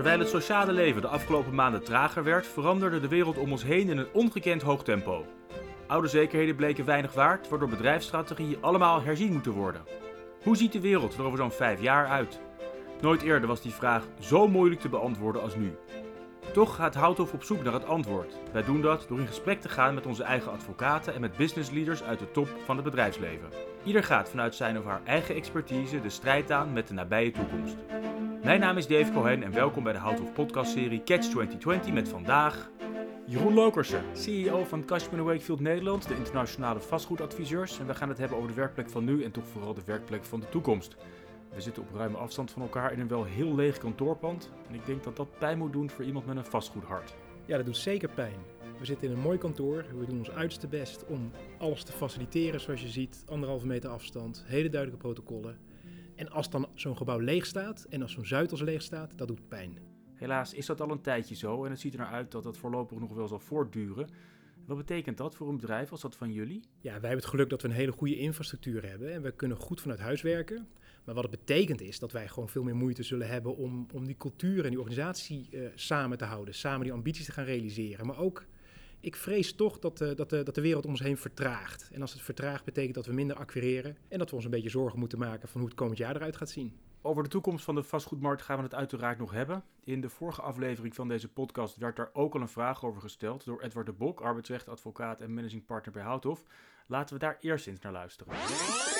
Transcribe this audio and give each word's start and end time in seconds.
Terwijl 0.00 0.20
het 0.20 0.28
sociale 0.28 0.72
leven 0.72 1.00
de 1.00 1.08
afgelopen 1.08 1.54
maanden 1.54 1.84
trager 1.84 2.24
werd, 2.24 2.46
veranderde 2.46 3.00
de 3.00 3.08
wereld 3.08 3.38
om 3.38 3.50
ons 3.50 3.64
heen 3.64 3.88
in 3.88 3.98
een 3.98 4.12
ongekend 4.12 4.62
hoog 4.62 4.84
tempo. 4.84 5.26
Oude 5.86 6.08
zekerheden 6.08 6.56
bleken 6.56 6.84
weinig 6.84 7.12
waard, 7.12 7.48
waardoor 7.48 7.68
bedrijfsstrategieën 7.68 8.62
allemaal 8.62 9.02
herzien 9.02 9.32
moeten 9.32 9.52
worden. 9.52 9.82
Hoe 10.42 10.56
ziet 10.56 10.72
de 10.72 10.80
wereld 10.80 11.14
er 11.14 11.24
over 11.24 11.38
zo'n 11.38 11.50
vijf 11.50 11.80
jaar 11.80 12.06
uit? 12.06 12.40
Nooit 13.00 13.22
eerder 13.22 13.48
was 13.48 13.60
die 13.60 13.72
vraag 13.72 14.04
zo 14.20 14.48
moeilijk 14.48 14.80
te 14.80 14.88
beantwoorden 14.88 15.42
als 15.42 15.56
nu. 15.56 15.76
Toch 16.52 16.74
gaat 16.74 16.94
Houthof 16.94 17.32
op 17.32 17.44
zoek 17.44 17.62
naar 17.62 17.72
het 17.72 17.86
antwoord. 17.86 18.34
Wij 18.52 18.64
doen 18.64 18.80
dat 18.80 19.04
door 19.08 19.18
in 19.18 19.26
gesprek 19.26 19.60
te 19.60 19.68
gaan 19.68 19.94
met 19.94 20.06
onze 20.06 20.22
eigen 20.22 20.52
advocaten 20.52 21.14
en 21.14 21.20
met 21.20 21.36
businessleaders 21.36 22.02
uit 22.02 22.18
de 22.18 22.30
top 22.30 22.48
van 22.64 22.76
het 22.76 22.84
bedrijfsleven. 22.84 23.48
Ieder 23.84 24.04
gaat 24.04 24.28
vanuit 24.28 24.54
zijn 24.54 24.78
of 24.78 24.84
haar 24.84 25.00
eigen 25.04 25.34
expertise 25.34 26.00
de 26.00 26.10
strijd 26.10 26.50
aan 26.50 26.72
met 26.72 26.88
de 26.88 26.94
nabije 26.94 27.30
toekomst. 27.30 27.76
Mijn 28.42 28.60
naam 28.60 28.76
is 28.76 28.86
Dave 28.86 29.12
Cohen 29.12 29.42
en 29.42 29.52
welkom 29.52 29.82
bij 29.82 29.92
de 29.92 29.98
Houthof 29.98 30.32
podcastserie 30.32 31.02
Catch 31.02 31.28
2020 31.28 31.92
met 31.92 32.08
vandaag 32.08 32.70
Jeroen 33.26 33.54
Lokersen, 33.54 34.04
CEO 34.12 34.64
van 34.64 34.84
Cashman 34.84 35.24
Wakefield 35.24 35.60
Nederland, 35.60 36.08
de 36.08 36.16
internationale 36.16 36.80
vastgoedadviseurs. 36.80 37.78
En 37.78 37.86
we 37.86 37.94
gaan 37.94 38.08
het 38.08 38.18
hebben 38.18 38.36
over 38.36 38.48
de 38.48 38.56
werkplek 38.56 38.90
van 38.90 39.04
nu 39.04 39.22
en 39.22 39.30
toch 39.30 39.46
vooral 39.46 39.74
de 39.74 39.84
werkplek 39.84 40.24
van 40.24 40.40
de 40.40 40.48
toekomst. 40.48 40.96
We 41.54 41.60
zitten 41.60 41.82
op 41.82 41.94
ruime 41.94 42.16
afstand 42.16 42.50
van 42.50 42.62
elkaar 42.62 42.92
in 42.92 43.00
een 43.00 43.08
wel 43.08 43.24
heel 43.24 43.54
leeg 43.54 43.78
kantoorpand. 43.78 44.50
En 44.68 44.74
ik 44.74 44.86
denk 44.86 45.04
dat 45.04 45.16
dat 45.16 45.38
pijn 45.38 45.58
moet 45.58 45.72
doen 45.72 45.90
voor 45.90 46.04
iemand 46.04 46.26
met 46.26 46.36
een 46.36 46.44
vastgoedhart. 46.44 47.14
Ja, 47.46 47.56
dat 47.56 47.66
doet 47.66 47.76
zeker 47.76 48.08
pijn. 48.08 48.38
We 48.78 48.84
zitten 48.84 49.08
in 49.08 49.14
een 49.14 49.22
mooi 49.22 49.38
kantoor. 49.38 49.84
We 49.98 50.06
doen 50.06 50.18
ons 50.18 50.30
uiterste 50.30 50.66
best 50.66 51.06
om 51.06 51.30
alles 51.58 51.82
te 51.82 51.92
faciliteren, 51.92 52.60
zoals 52.60 52.82
je 52.82 52.88
ziet. 52.88 53.24
Anderhalve 53.28 53.66
meter 53.66 53.90
afstand, 53.90 54.44
hele 54.46 54.68
duidelijke 54.68 55.06
protocollen. 55.06 55.69
En 56.20 56.30
als 56.30 56.50
dan 56.50 56.68
zo'n 56.74 56.96
gebouw 56.96 57.18
leeg 57.18 57.46
staat 57.46 57.86
en 57.88 58.02
als 58.02 58.12
zo'n 58.12 58.26
Zuidas 58.26 58.60
leeg 58.60 58.82
staat, 58.82 59.18
dat 59.18 59.28
doet 59.28 59.48
pijn. 59.48 59.78
Helaas 60.14 60.54
is 60.54 60.66
dat 60.66 60.80
al 60.80 60.90
een 60.90 61.00
tijdje 61.00 61.34
zo 61.34 61.64
en 61.64 61.70
het 61.70 61.80
ziet 61.80 61.92
er 61.92 61.98
naar 61.98 62.08
uit 62.08 62.30
dat 62.30 62.42
dat 62.42 62.56
voorlopig 62.56 62.98
nog 62.98 63.14
wel 63.14 63.28
zal 63.28 63.38
voortduren. 63.38 64.08
Wat 64.66 64.76
betekent 64.76 65.16
dat 65.16 65.34
voor 65.34 65.48
een 65.48 65.56
bedrijf 65.56 65.90
als 65.90 66.00
dat 66.00 66.16
van 66.16 66.32
jullie? 66.32 66.60
Ja, 66.80 66.90
wij 66.90 66.92
hebben 66.92 67.10
het 67.10 67.26
geluk 67.26 67.50
dat 67.50 67.62
we 67.62 67.68
een 67.68 67.74
hele 67.74 67.92
goede 67.92 68.18
infrastructuur 68.18 68.88
hebben 68.88 69.12
en 69.12 69.22
we 69.22 69.30
kunnen 69.30 69.56
goed 69.56 69.80
vanuit 69.80 70.00
huis 70.00 70.22
werken. 70.22 70.68
Maar 71.04 71.14
wat 71.14 71.24
het 71.24 71.44
betekent 71.44 71.80
is 71.80 71.98
dat 71.98 72.12
wij 72.12 72.28
gewoon 72.28 72.48
veel 72.48 72.62
meer 72.62 72.76
moeite 72.76 73.02
zullen 73.02 73.28
hebben 73.28 73.56
om, 73.56 73.86
om 73.92 74.06
die 74.06 74.16
cultuur 74.16 74.64
en 74.64 74.70
die 74.70 74.78
organisatie 74.78 75.48
uh, 75.50 75.68
samen 75.74 76.18
te 76.18 76.24
houden, 76.24 76.54
samen 76.54 76.82
die 76.82 76.92
ambities 76.92 77.24
te 77.24 77.32
gaan 77.32 77.44
realiseren. 77.44 78.06
Maar 78.06 78.18
ook, 78.18 78.46
ik 79.00 79.16
vrees 79.16 79.54
toch 79.54 79.78
dat, 79.78 79.98
de, 79.98 80.14
dat, 80.14 80.30
de, 80.30 80.42
dat 80.42 80.54
de 80.54 80.60
wereld 80.60 80.84
om 80.84 80.90
ons 80.90 81.00
heen 81.00 81.16
vertraagt. 81.16 81.90
En 81.92 82.00
als 82.00 82.12
het 82.12 82.22
vertraagt, 82.22 82.64
betekent 82.64 82.94
dat 82.94 83.06
we 83.06 83.12
minder 83.12 83.36
acquireren 83.36 83.96
en 84.08 84.18
dat 84.18 84.30
we 84.30 84.36
ons 84.36 84.44
een 84.44 84.50
beetje 84.50 84.70
zorgen 84.70 84.98
moeten 84.98 85.18
maken 85.18 85.48
van 85.48 85.60
hoe 85.60 85.68
het 85.68 85.78
komend 85.78 85.98
jaar 85.98 86.16
eruit 86.16 86.36
gaat 86.36 86.50
zien. 86.50 86.78
Over 87.02 87.22
de 87.22 87.28
toekomst 87.28 87.64
van 87.64 87.74
de 87.74 87.82
vastgoedmarkt 87.82 88.42
gaan 88.42 88.56
we 88.56 88.62
het 88.62 88.74
uiteraard 88.74 89.18
nog 89.18 89.30
hebben. 89.30 89.64
In 89.84 90.00
de 90.00 90.08
vorige 90.08 90.42
aflevering 90.42 90.94
van 90.94 91.08
deze 91.08 91.28
podcast 91.28 91.76
werd 91.76 91.96
daar 91.96 92.10
ook 92.12 92.34
al 92.34 92.40
een 92.40 92.48
vraag 92.48 92.84
over 92.84 93.00
gesteld 93.00 93.44
door 93.44 93.60
Edward 93.60 93.86
de 93.86 93.92
Bok, 93.92 94.20
arbeidsrechtadvocaat 94.20 95.20
en 95.20 95.34
managing 95.34 95.66
partner 95.66 95.92
bij 95.92 96.02
Houthof. 96.02 96.42
Laten 96.86 97.14
we 97.14 97.20
daar 97.20 97.36
eerst 97.40 97.66
eens 97.66 97.80
naar 97.80 97.92
luisteren. 97.92 98.99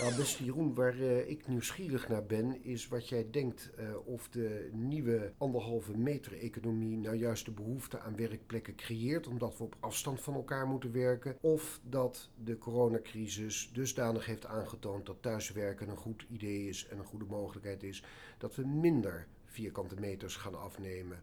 Nou, 0.00 0.16
beste 0.16 0.44
Jeroen, 0.44 0.74
waar 0.74 0.96
uh, 0.96 1.28
ik 1.30 1.48
nieuwsgierig 1.48 2.08
naar 2.08 2.24
ben, 2.24 2.64
is 2.64 2.88
wat 2.88 3.08
jij 3.08 3.30
denkt 3.30 3.70
uh, 3.78 4.06
of 4.06 4.28
de 4.28 4.70
nieuwe 4.72 5.32
anderhalve 5.38 5.96
meter 5.96 6.38
economie 6.38 6.96
nou 6.96 7.16
juist 7.16 7.44
de 7.44 7.50
behoefte 7.50 8.00
aan 8.00 8.16
werkplekken 8.16 8.74
creëert, 8.74 9.26
omdat 9.26 9.56
we 9.56 9.64
op 9.64 9.76
afstand 9.80 10.20
van 10.20 10.34
elkaar 10.34 10.66
moeten 10.66 10.92
werken, 10.92 11.36
of 11.40 11.80
dat 11.82 12.30
de 12.44 12.58
coronacrisis 12.58 13.70
dusdanig 13.72 14.26
heeft 14.26 14.46
aangetoond 14.46 15.06
dat 15.06 15.22
thuiswerken 15.22 15.88
een 15.88 15.96
goed 15.96 16.26
idee 16.30 16.68
is 16.68 16.86
en 16.86 16.98
een 16.98 17.04
goede 17.04 17.26
mogelijkheid 17.28 17.82
is, 17.82 18.04
dat 18.38 18.56
we 18.56 18.66
minder 18.66 19.26
vierkante 19.44 19.94
meters 20.00 20.36
gaan 20.36 20.60
afnemen. 20.60 21.22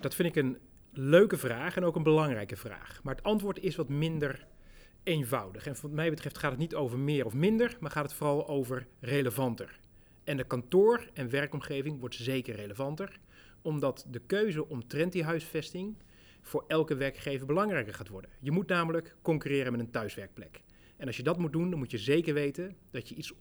Dat 0.00 0.14
vind 0.14 0.28
ik 0.28 0.44
een 0.44 0.58
leuke 0.90 1.36
vraag 1.36 1.76
en 1.76 1.84
ook 1.84 1.96
een 1.96 2.02
belangrijke 2.02 2.56
vraag. 2.56 3.00
Maar 3.02 3.14
het 3.14 3.24
antwoord 3.24 3.58
is 3.58 3.76
wat 3.76 3.88
minder 3.88 4.46
eenvoudig. 5.06 5.66
En 5.66 5.76
wat 5.82 5.90
mij 5.90 6.10
betreft 6.10 6.38
gaat 6.38 6.50
het 6.50 6.60
niet 6.60 6.74
over 6.74 6.98
meer 6.98 7.24
of 7.24 7.34
minder, 7.34 7.76
maar 7.80 7.90
gaat 7.90 8.04
het 8.04 8.14
vooral 8.14 8.48
over 8.48 8.86
relevanter. 9.00 9.78
En 10.24 10.36
de 10.36 10.44
kantoor- 10.44 11.10
en 11.12 11.30
werkomgeving 11.30 12.00
wordt 12.00 12.14
zeker 12.14 12.54
relevanter, 12.54 13.18
omdat 13.62 14.06
de 14.10 14.20
keuze 14.26 14.68
omtrent 14.68 15.12
die 15.12 15.24
huisvesting 15.24 15.96
voor 16.40 16.64
elke 16.68 16.96
werkgever 16.96 17.46
belangrijker 17.46 17.94
gaat 17.94 18.08
worden. 18.08 18.30
Je 18.40 18.50
moet 18.50 18.68
namelijk 18.68 19.16
concurreren 19.22 19.72
met 19.72 19.80
een 19.80 19.90
thuiswerkplek. 19.90 20.60
En 20.96 21.06
als 21.06 21.16
je 21.16 21.22
dat 21.22 21.38
moet 21.38 21.52
doen, 21.52 21.70
dan 21.70 21.78
moet 21.78 21.90
je 21.90 21.98
zeker 21.98 22.34
weten 22.34 22.76
dat 22.90 23.08
je 23.08 23.14
iets 23.14 23.32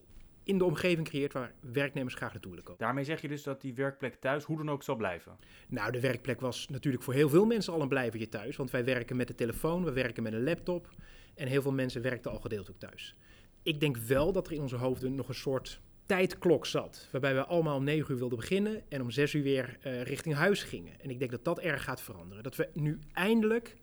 in 0.44 0.58
de 0.58 0.66
omgeving 0.66 1.08
creëert 1.08 1.34
waar 1.34 1.54
werknemers 1.60 2.16
graag 2.16 2.32
naartoe 2.32 2.50
willen 2.50 2.66
komen. 2.66 2.82
Daarmee 2.82 3.04
zeg 3.04 3.22
je 3.22 3.28
dus 3.28 3.44
dat 3.44 3.62
die 3.62 3.74
werkplek 3.74 4.16
thuis 4.16 4.44
hoe 4.44 4.58
dan 4.58 4.70
ook 4.70 4.84
zal 4.84 4.96
blijven? 4.96 5.38
Nou, 5.68 5.92
de 5.92 6.00
werkplek 6.00 6.42
was 6.42 6.68
natuurlijk 6.68 7.04
voor 7.04 7.14
heel 7.14 7.30
veel 7.30 7.46
mensen 7.46 7.74
al 7.74 7.82
een 7.82 7.88
blijvertje 7.88 8.30
thuis. 8.30 8.56
Want 8.56 8.72
wij 8.72 8.86
werken 8.86 9.16
met 9.16 9.28
de 9.28 9.36
telefoon, 9.36 9.84
we 9.84 9.92
werken 9.92 10.24
met 10.24 10.34
een 10.34 10.44
laptop. 10.44 10.90
En 11.36 11.48
heel 11.48 11.62
veel 11.62 11.72
mensen 11.72 12.02
werkten 12.02 12.32
al 12.32 12.40
gedeeltelijk 12.40 12.80
thuis. 12.80 13.16
Ik 13.64 13.80
denk 13.80 13.98
wel 13.98 14.32
dat 14.32 14.48
er 14.48 14.54
in 14.54 14.62
onze 14.62 14.76
hoofden 14.76 15.16
nog 15.16 15.28
een 15.28 15.36
soort 15.36 15.82
tijdklok 16.06 16.66
zat. 16.66 17.08
Waarbij 17.12 17.34
we 17.34 17.46
allemaal 17.46 17.76
om 17.76 17.84
9 17.84 18.12
uur 18.12 18.20
wilden 18.20 18.38
beginnen 18.38 18.84
en 18.90 19.02
om 19.02 19.12
6 19.12 19.34
uur 19.34 19.44
weer 19.44 19.78
uh, 19.84 20.02
richting 20.02 20.36
huis 20.36 20.64
gingen. 20.64 21.02
En 21.02 21.10
ik 21.10 21.20
denk 21.20 21.32
dat 21.32 21.44
dat 21.44 21.60
erg 21.60 21.84
gaat 21.84 22.02
veranderen. 22.02 22.44
Dat 22.44 22.56
we 22.56 22.70
nu 22.74 23.00
eindelijk, 23.14 23.76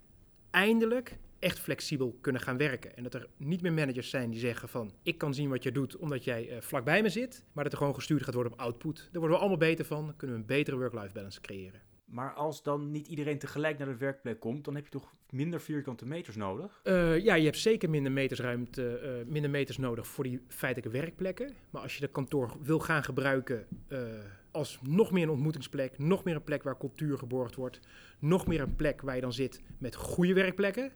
eindelijk 0.51 1.19
echt 1.39 1.59
flexibel 1.59 2.19
kunnen 2.21 2.43
gaan 2.43 2.57
werken. 2.57 2.97
En 2.97 3.03
dat 3.03 3.15
er 3.15 3.29
niet 3.37 3.63
meer 3.63 3.73
managers 3.73 4.11
zijn 4.11 4.31
die 4.31 4.41
zeggen 4.41 4.69
van... 4.69 4.93
ik 5.03 5.19
kan 5.19 5.35
zien 5.35 5.49
wat 5.49 5.63
je 5.63 5.73
doet 5.73 5.97
omdat 5.97 6.25
jij 6.25 6.51
uh, 6.51 6.61
vlakbij 6.61 7.03
me 7.03 7.09
zit... 7.09 7.45
maar 7.53 7.65
dat 7.65 7.73
er 7.73 7.79
gewoon 7.79 7.95
gestuurd 7.95 8.23
gaat 8.23 8.35
worden 8.35 8.53
op 8.53 8.61
output. 8.61 8.97
Daar 8.97 9.21
worden 9.21 9.31
we 9.31 9.39
allemaal 9.39 9.57
beter 9.59 9.85
van. 9.85 10.15
Kunnen 10.17 10.37
we 10.37 10.43
een 10.43 10.49
betere 10.49 10.77
work-life 10.77 11.13
balance 11.13 11.41
creëren. 11.41 11.81
Maar 12.13 12.33
als 12.33 12.63
dan 12.63 12.91
niet 12.91 13.07
iedereen 13.07 13.39
tegelijk 13.39 13.79
naar 13.79 13.89
de 13.89 13.97
werkplek 13.97 14.41
komt, 14.41 14.65
dan 14.65 14.75
heb 14.75 14.85
je 14.85 14.91
toch 14.91 15.13
minder 15.31 15.61
vierkante 15.61 16.07
meters 16.07 16.37
nodig? 16.37 16.81
Uh, 16.85 17.19
ja, 17.19 17.35
je 17.35 17.45
hebt 17.45 17.59
zeker 17.59 17.91
minder 17.91 18.13
metersruimte, 18.13 19.01
uh, 19.03 19.33
minder 19.33 19.51
meters 19.51 19.79
nodig 19.79 20.07
voor 20.07 20.25
die 20.25 20.41
feitelijke 20.49 20.99
werkplekken. 20.99 21.55
Maar 21.71 21.83
als 21.83 21.95
je 21.95 22.01
de 22.01 22.09
kantoor 22.09 22.53
wil 22.63 22.79
gaan 22.79 23.05
gebruiken 23.05 23.67
uh, 23.89 23.99
als 24.51 24.79
nog 24.83 25.13
meer 25.13 25.23
een 25.23 25.31
ontmoetingsplek, 25.31 25.99
nog 25.99 26.25
meer 26.25 26.35
een 26.35 26.43
plek 26.43 26.63
waar 26.63 26.79
cultuur 26.79 27.19
geborgd 27.19 27.55
wordt, 27.55 27.81
nog 28.19 28.47
meer 28.47 28.61
een 28.61 28.77
plek 28.77 29.01
waar 29.01 29.15
je 29.15 29.21
dan 29.21 29.33
zit 29.33 29.61
met 29.79 29.95
goede 29.95 30.35
werkplekken, 30.35 30.93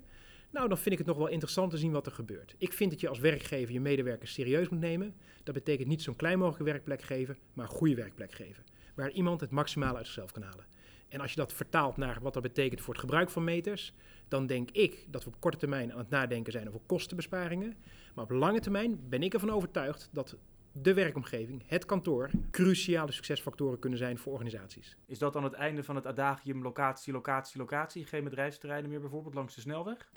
nou, 0.50 0.68
dan 0.68 0.78
vind 0.78 0.92
ik 0.92 0.98
het 0.98 1.06
nog 1.06 1.16
wel 1.16 1.28
interessant 1.28 1.70
te 1.70 1.78
zien 1.78 1.92
wat 1.92 2.06
er 2.06 2.12
gebeurt. 2.12 2.54
Ik 2.58 2.72
vind 2.72 2.90
dat 2.90 3.00
je 3.00 3.08
als 3.08 3.18
werkgever 3.18 3.74
je 3.74 3.80
medewerkers 3.80 4.32
serieus 4.32 4.68
moet 4.68 4.80
nemen. 4.80 5.14
Dat 5.42 5.54
betekent 5.54 5.88
niet 5.88 6.02
zo'n 6.02 6.16
klein 6.16 6.38
mogelijke 6.38 6.64
werkplek 6.64 7.02
geven, 7.02 7.38
maar 7.52 7.64
een 7.64 7.76
goede 7.76 7.94
werkplek 7.94 8.32
geven. 8.32 8.64
Waar 8.94 9.10
iemand 9.10 9.40
het 9.40 9.50
maximale 9.50 9.96
uit 9.96 10.06
zichzelf 10.06 10.32
kan 10.32 10.42
halen. 10.42 10.75
En 11.08 11.20
als 11.20 11.30
je 11.30 11.36
dat 11.36 11.52
vertaalt 11.52 11.96
naar 11.96 12.18
wat 12.20 12.34
dat 12.34 12.42
betekent 12.42 12.80
voor 12.80 12.92
het 12.92 13.02
gebruik 13.02 13.30
van 13.30 13.44
meters, 13.44 13.92
dan 14.28 14.46
denk 14.46 14.70
ik 14.70 15.06
dat 15.08 15.24
we 15.24 15.30
op 15.30 15.40
korte 15.40 15.58
termijn 15.58 15.92
aan 15.92 15.98
het 15.98 16.10
nadenken 16.10 16.52
zijn 16.52 16.68
over 16.68 16.80
kostenbesparingen. 16.86 17.76
Maar 18.14 18.24
op 18.24 18.30
lange 18.30 18.60
termijn 18.60 19.08
ben 19.08 19.22
ik 19.22 19.34
ervan 19.34 19.50
overtuigd 19.50 20.08
dat 20.12 20.36
de 20.72 20.94
werkomgeving, 20.94 21.62
het 21.66 21.84
kantoor, 21.84 22.30
cruciale 22.50 23.12
succesfactoren 23.12 23.78
kunnen 23.78 23.98
zijn 23.98 24.18
voor 24.18 24.32
organisaties. 24.32 24.96
Is 25.06 25.18
dat 25.18 25.32
dan 25.32 25.44
het 25.44 25.52
einde 25.52 25.84
van 25.84 25.94
het 25.94 26.06
adagium 26.06 26.62
locatie, 26.62 27.12
locatie, 27.12 27.58
locatie? 27.58 28.04
Geen 28.04 28.24
bedrijfsterreinen 28.24 28.90
meer 28.90 29.00
bijvoorbeeld 29.00 29.34
langs 29.34 29.54
de 29.54 29.60
snelweg? 29.60 30.10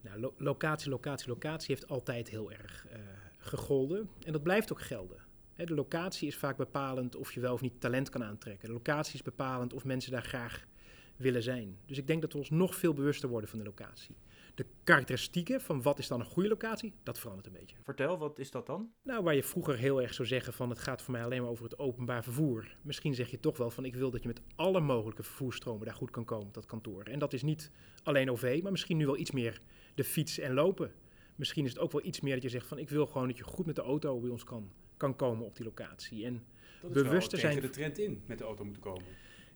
Nou, 0.00 0.20
lo 0.20 0.34
locatie, 0.36 0.90
locatie, 0.90 1.28
locatie 1.28 1.74
heeft 1.74 1.88
altijd 1.88 2.28
heel 2.28 2.52
erg 2.52 2.86
uh, 2.86 2.98
gegolden. 3.38 4.08
En 4.24 4.32
dat 4.32 4.42
blijft 4.42 4.72
ook 4.72 4.80
gelden. 4.80 5.27
De 5.66 5.74
locatie 5.74 6.28
is 6.28 6.36
vaak 6.36 6.56
bepalend 6.56 7.16
of 7.16 7.32
je 7.32 7.40
wel 7.40 7.52
of 7.52 7.60
niet 7.60 7.80
talent 7.80 8.08
kan 8.08 8.24
aantrekken. 8.24 8.68
De 8.68 8.74
locatie 8.74 9.14
is 9.14 9.22
bepalend 9.22 9.72
of 9.72 9.84
mensen 9.84 10.12
daar 10.12 10.22
graag 10.22 10.66
willen 11.16 11.42
zijn. 11.42 11.78
Dus 11.86 11.98
ik 11.98 12.06
denk 12.06 12.20
dat 12.20 12.32
we 12.32 12.38
ons 12.38 12.50
nog 12.50 12.74
veel 12.74 12.92
bewuster 12.92 13.28
worden 13.28 13.50
van 13.50 13.58
de 13.58 13.64
locatie. 13.64 14.16
De 14.54 14.66
karakteristieken 14.84 15.60
van 15.60 15.82
wat 15.82 15.98
is 15.98 16.08
dan 16.08 16.20
een 16.20 16.26
goede 16.26 16.48
locatie, 16.48 16.92
dat 17.02 17.18
verandert 17.18 17.46
een 17.46 17.52
beetje. 17.52 17.76
Vertel, 17.82 18.18
wat 18.18 18.38
is 18.38 18.50
dat 18.50 18.66
dan? 18.66 18.90
Nou, 19.02 19.22
waar 19.22 19.34
je 19.34 19.42
vroeger 19.42 19.76
heel 19.76 20.02
erg 20.02 20.14
zou 20.14 20.28
zeggen 20.28 20.52
van 20.52 20.70
het 20.70 20.78
gaat 20.78 21.02
voor 21.02 21.12
mij 21.12 21.24
alleen 21.24 21.42
maar 21.42 21.50
over 21.50 21.64
het 21.64 21.78
openbaar 21.78 22.22
vervoer. 22.22 22.76
Misschien 22.82 23.14
zeg 23.14 23.30
je 23.30 23.40
toch 23.40 23.56
wel 23.56 23.70
van 23.70 23.84
ik 23.84 23.94
wil 23.94 24.10
dat 24.10 24.22
je 24.22 24.28
met 24.28 24.40
alle 24.56 24.80
mogelijke 24.80 25.22
vervoerstromen 25.22 25.86
daar 25.86 25.94
goed 25.94 26.10
kan 26.10 26.24
komen 26.24 26.52
dat 26.52 26.66
kantoor. 26.66 27.02
En 27.02 27.18
dat 27.18 27.32
is 27.32 27.42
niet 27.42 27.70
alleen 28.02 28.30
OV, 28.30 28.60
maar 28.62 28.72
misschien 28.72 28.96
nu 28.96 29.06
wel 29.06 29.18
iets 29.18 29.30
meer 29.30 29.60
de 29.94 30.04
fiets 30.04 30.38
en 30.38 30.54
lopen. 30.54 30.92
Misschien 31.36 31.64
is 31.64 31.70
het 31.70 31.80
ook 31.80 31.92
wel 31.92 32.04
iets 32.04 32.20
meer 32.20 32.34
dat 32.34 32.42
je 32.42 32.48
zegt 32.48 32.66
van 32.66 32.78
ik 32.78 32.88
wil 32.88 33.06
gewoon 33.06 33.28
dat 33.28 33.36
je 33.36 33.44
goed 33.44 33.66
met 33.66 33.76
de 33.76 33.82
auto 33.82 34.20
bij 34.20 34.30
ons 34.30 34.44
kan 34.44 34.70
kan 34.98 35.16
komen 35.16 35.46
op 35.46 35.56
die 35.56 35.64
locatie. 35.64 36.24
En 36.24 36.42
dat 36.82 36.96
is 36.96 37.02
bewuster 37.02 37.38
zijn. 37.38 37.60
de 37.60 37.70
trend 37.70 37.98
in 37.98 38.22
met 38.26 38.38
de 38.38 38.44
auto 38.44 38.64
moeten 38.64 38.82
komen. 38.82 39.04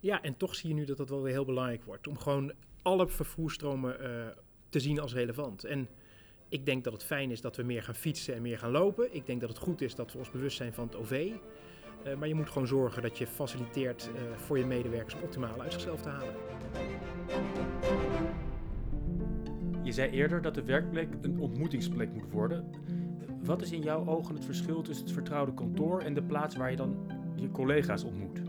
Ja, 0.00 0.22
en 0.22 0.36
toch 0.36 0.54
zie 0.54 0.68
je 0.68 0.74
nu 0.74 0.84
dat 0.84 0.96
dat 0.96 1.08
wel 1.08 1.22
weer 1.22 1.32
heel 1.32 1.44
belangrijk 1.44 1.84
wordt. 1.84 2.06
Om 2.06 2.18
gewoon 2.18 2.52
alle 2.82 3.08
vervoerstromen 3.08 3.96
uh, 4.00 4.26
te 4.68 4.80
zien 4.80 5.00
als 5.00 5.14
relevant. 5.14 5.64
En 5.64 5.88
ik 6.48 6.66
denk 6.66 6.84
dat 6.84 6.92
het 6.92 7.04
fijn 7.04 7.30
is 7.30 7.40
dat 7.40 7.56
we 7.56 7.62
meer 7.62 7.82
gaan 7.82 7.94
fietsen 7.94 8.34
en 8.34 8.42
meer 8.42 8.58
gaan 8.58 8.70
lopen. 8.70 9.14
Ik 9.14 9.26
denk 9.26 9.40
dat 9.40 9.48
het 9.48 9.58
goed 9.58 9.80
is 9.80 9.94
dat 9.94 10.12
we 10.12 10.18
ons 10.18 10.30
bewust 10.30 10.56
zijn 10.56 10.72
van 10.72 10.86
het 10.86 10.96
OV. 10.96 11.30
Uh, 12.06 12.14
maar 12.14 12.28
je 12.28 12.34
moet 12.34 12.48
gewoon 12.48 12.68
zorgen 12.68 13.02
dat 13.02 13.18
je 13.18 13.26
faciliteert 13.26 14.10
uh, 14.14 14.36
voor 14.36 14.58
je 14.58 14.66
medewerkers 14.66 15.14
optimaal 15.22 15.60
uit 15.60 15.72
zichzelf 15.72 16.02
te 16.02 16.08
halen. 16.08 16.34
Je 19.82 19.92
zei 19.92 20.10
eerder 20.10 20.42
dat 20.42 20.54
de 20.54 20.64
werkplek 20.64 21.08
een 21.20 21.38
ontmoetingsplek 21.38 22.12
moet 22.12 22.30
worden. 22.30 22.70
Wat 23.44 23.62
is 23.62 23.72
in 23.72 23.82
jouw 23.82 24.06
ogen 24.06 24.34
het 24.34 24.44
verschil 24.44 24.82
tussen 24.82 25.04
het 25.04 25.14
vertrouwde 25.14 25.54
kantoor 25.54 26.00
en 26.00 26.14
de 26.14 26.22
plaats 26.22 26.56
waar 26.56 26.70
je 26.70 26.76
dan 26.76 26.96
je 27.36 27.50
collega's 27.50 28.04
ontmoet? 28.04 28.40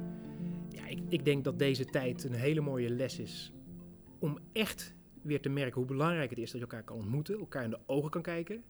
Ja, 0.69 0.85
ik 1.07 1.25
denk 1.25 1.43
dat 1.43 1.59
deze 1.59 1.85
tijd 1.85 2.23
een 2.23 2.33
hele 2.33 2.61
mooie 2.61 2.89
les 2.89 3.19
is 3.19 3.53
om 4.19 4.37
echt 4.51 4.95
weer 5.21 5.41
te 5.41 5.49
merken 5.49 5.75
hoe 5.75 5.85
belangrijk 5.85 6.29
het 6.29 6.39
is 6.39 6.51
dat 6.51 6.61
je 6.61 6.67
elkaar 6.67 6.83
kan 6.83 6.97
ontmoeten, 6.97 7.39
elkaar 7.39 7.63
in 7.63 7.69
de 7.69 7.79
ogen 7.85 8.09
kan 8.09 8.21
kijken. 8.21 8.63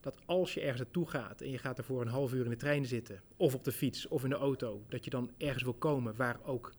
Dat 0.00 0.18
als 0.26 0.54
je 0.54 0.60
ergens 0.60 0.80
naartoe 0.80 1.08
gaat 1.08 1.40
en 1.40 1.50
je 1.50 1.58
gaat 1.58 1.78
er 1.78 1.84
voor 1.84 2.00
een 2.00 2.08
half 2.08 2.32
uur 2.32 2.44
in 2.44 2.50
de 2.50 2.56
trein 2.56 2.86
zitten, 2.86 3.22
of 3.36 3.54
op 3.54 3.64
de 3.64 3.72
fiets 3.72 4.08
of 4.08 4.24
in 4.24 4.30
de 4.30 4.36
auto, 4.36 4.84
dat 4.88 5.04
je 5.04 5.10
dan 5.10 5.30
ergens 5.38 5.62
wil 5.62 5.74
komen 5.74 6.16
waar 6.16 6.40
ook 6.44 6.72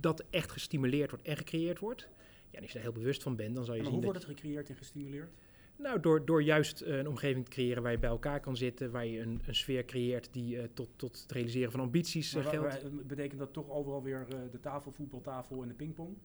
dat 0.00 0.24
echt 0.30 0.52
gestimuleerd 0.52 1.10
wordt 1.10 1.26
en 1.26 1.36
gecreëerd 1.36 1.78
wordt. 1.78 2.08
Ja, 2.50 2.56
en 2.56 2.62
als 2.62 2.72
je 2.72 2.74
daar 2.74 2.82
heel 2.82 3.00
bewust 3.00 3.22
van 3.22 3.36
bent, 3.36 3.54
dan 3.54 3.64
zal 3.64 3.74
je 3.74 3.82
Maar 3.82 3.90
zien 3.90 4.00
hoe 4.00 4.12
dat 4.12 4.14
wordt 4.14 4.28
het 4.28 4.40
gecreëerd 4.40 4.68
en 4.68 4.76
gestimuleerd? 4.76 5.30
Nou, 5.76 6.00
door, 6.00 6.24
door 6.24 6.42
juist 6.42 6.80
eh, 6.80 6.98
een 6.98 7.08
omgeving 7.08 7.44
te 7.44 7.50
creëren 7.50 7.82
waar 7.82 7.92
je 7.92 7.98
bij 7.98 8.08
elkaar 8.10 8.40
kan 8.40 8.56
zitten, 8.56 8.90
waar 8.90 9.06
je 9.06 9.20
een, 9.20 9.40
een 9.46 9.54
sfeer 9.54 9.84
creëert 9.84 10.28
die 10.32 10.58
eh, 10.58 10.64
tot, 10.74 10.88
tot 10.96 11.20
het 11.22 11.32
realiseren 11.32 11.70
van 11.70 11.80
ambities 11.80 12.34
eh, 12.34 12.42
Maar 12.42 12.52
geldt. 12.52 12.82
wa- 12.82 12.88
betekent 13.06 13.38
dat 13.38 13.52
toch 13.52 13.70
overal 13.70 14.02
weer 14.02 14.26
de 14.50 14.60
tafel, 14.60 14.92
voetbaltafel 14.92 15.62
en 15.62 15.68
de 15.68 15.74
pingpong? 15.74 16.16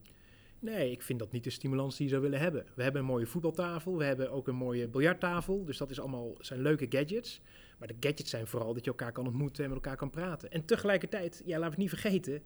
Nee, 0.59 0.91
ik 0.91 1.01
vind 1.01 1.19
dat 1.19 1.31
niet 1.31 1.43
de 1.43 1.49
stimulans 1.49 1.95
die 1.97 2.05
je 2.05 2.11
zou 2.11 2.23
willen 2.23 2.39
hebben. 2.39 2.65
We 2.75 2.83
hebben 2.83 3.01
een 3.01 3.07
mooie 3.07 3.25
voetbaltafel, 3.25 3.97
we 3.97 4.03
hebben 4.03 4.31
ook 4.31 4.47
een 4.47 4.55
mooie 4.55 4.87
biljarttafel, 4.87 5.65
dus 5.65 5.77
dat 5.77 5.89
is 5.91 5.99
allemaal, 5.99 6.35
zijn 6.39 6.61
leuke 6.61 6.85
gadgets. 6.89 7.41
Maar 7.79 7.87
de 7.87 7.95
gadgets 7.99 8.29
zijn 8.29 8.47
vooral 8.47 8.73
dat 8.73 8.83
je 8.83 8.89
elkaar 8.89 9.11
kan 9.11 9.25
ontmoeten 9.27 9.63
en 9.63 9.69
met 9.69 9.77
elkaar 9.79 9.97
kan 9.97 10.09
praten. 10.09 10.51
En 10.51 10.65
tegelijkertijd, 10.65 11.41
ja, 11.45 11.59
laten 11.59 11.63
we 11.63 11.69
het 11.69 11.77
niet 11.77 11.89
vergeten, 12.01 12.41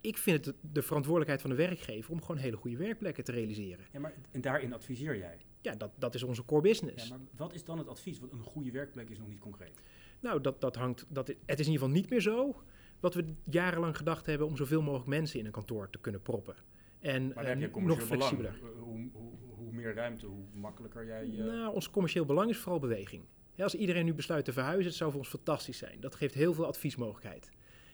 ik 0.00 0.16
vind 0.16 0.44
het 0.46 0.54
de 0.72 0.82
verantwoordelijkheid 0.82 1.40
van 1.40 1.50
de 1.50 1.56
werkgever 1.56 2.12
om 2.12 2.20
gewoon 2.20 2.36
hele 2.36 2.56
goede 2.56 2.76
werkplekken 2.76 3.24
te 3.24 3.32
realiseren. 3.32 3.84
Ja, 3.92 4.00
maar 4.00 4.14
en 4.30 4.40
daarin 4.40 4.72
adviseer 4.72 5.16
jij. 5.16 5.36
Ja, 5.62 5.74
dat, 5.74 5.90
dat 5.98 6.14
is 6.14 6.22
onze 6.22 6.44
core 6.44 6.62
business. 6.62 7.08
Ja, 7.08 7.16
maar 7.16 7.26
wat 7.36 7.54
is 7.54 7.64
dan 7.64 7.78
het 7.78 7.88
advies? 7.88 8.18
Want 8.20 8.32
een 8.32 8.42
goede 8.42 8.70
werkplek 8.70 9.10
is 9.10 9.18
nog 9.18 9.28
niet 9.28 9.38
concreet. 9.38 9.80
Nou, 10.20 10.40
dat, 10.40 10.60
dat 10.60 10.76
hangt. 10.76 11.06
Dat, 11.08 11.26
het 11.28 11.36
is 11.38 11.66
in 11.66 11.72
ieder 11.72 11.72
geval 11.72 11.88
niet 11.88 12.10
meer 12.10 12.20
zo 12.20 12.62
wat 13.00 13.14
we 13.14 13.34
jarenlang 13.44 13.96
gedacht 13.96 14.26
hebben 14.26 14.46
om 14.46 14.56
zoveel 14.56 14.82
mogelijk 14.82 15.08
mensen 15.08 15.38
in 15.38 15.46
een 15.46 15.52
kantoor 15.52 15.90
te 15.90 15.98
kunnen 15.98 16.22
proppen. 16.22 16.54
En 16.98 17.26
Maar 17.34 17.44
dan 17.44 17.58
heb 17.60 17.74
je 17.74 17.80
nog 17.80 18.02
flexibeler. 18.02 18.54
Eh, 18.54 18.82
Hoe, 18.82 19.08
hoe, 19.12 19.32
hoe 19.56 19.72
meer 19.72 19.94
ruimte, 19.94 20.26
hoe 20.26 20.44
makkelijker 20.52 21.06
jij... 21.06 21.22
eh, 21.30 21.44
Nou, 21.44 21.74
ons 21.74 21.90
commercieel 21.90 22.24
belang 22.24 22.50
is 22.50 22.58
vooral 22.58 22.80
beweging. 22.80 23.24
Ja, 23.54 23.64
als 23.64 23.74
iedereen 23.74 24.04
nu 24.04 24.14
besluit 24.14 24.44
te 24.44 24.52
verhuizen, 24.52 24.86
het 24.86 24.94
zou 24.94 25.10
voor 25.10 25.20
ons 25.20 25.28
fantastisch 25.28 25.78
zijn. 25.78 26.00
Dat 26.00 26.14
geeft 26.14 26.34
heel 26.34 26.54
veel 26.54 26.66
adviesmogelijkheid. 26.66 27.50